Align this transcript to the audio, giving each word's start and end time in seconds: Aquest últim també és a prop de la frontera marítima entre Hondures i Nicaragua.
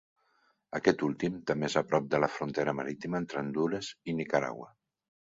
Aquest 0.77 1.01
últim 1.07 1.35
també 1.49 1.67
és 1.67 1.75
a 1.81 1.83
prop 1.91 2.07
de 2.13 2.21
la 2.23 2.29
frontera 2.37 2.73
marítima 2.77 3.19
entre 3.23 3.43
Hondures 3.43 3.91
i 4.13 4.17
Nicaragua. 4.21 4.71